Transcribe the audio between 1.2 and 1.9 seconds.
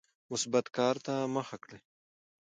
مخه کړئ.